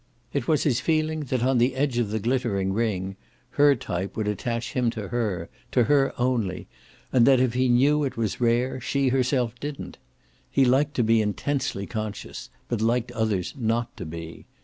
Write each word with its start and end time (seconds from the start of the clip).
It 0.33 0.47
was 0.47 0.63
his 0.63 0.79
feeling 0.79 1.25
that 1.25 1.43
on 1.43 1.59
the 1.59 1.75
edge 1.75 1.99
of 1.99 2.09
the 2.09 2.17
glittering 2.19 2.73
ring 2.73 3.17
her 3.51 3.75
type 3.75 4.17
would 4.17 4.27
attach 4.27 4.73
him 4.73 4.89
to 4.89 5.09
her, 5.09 5.47
to 5.73 5.83
her 5.83 6.11
only, 6.19 6.67
and 7.13 7.23
that 7.27 7.39
if 7.39 7.53
he 7.53 7.69
knew 7.69 8.03
it 8.03 8.17
was 8.17 8.41
rare 8.41 8.81
she 8.81 9.09
herself 9.09 9.53
didn't. 9.59 9.99
He 10.49 10.65
liked 10.65 10.95
to 10.95 11.03
be 11.03 11.21
intensely 11.21 11.85
conscious, 11.85 12.49
but 12.67 12.81
liked 12.81 13.11
others 13.11 13.53
not 13.55 13.95
to 13.97 14.05
be. 14.07 14.47